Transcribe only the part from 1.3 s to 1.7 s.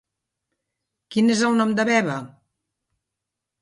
és el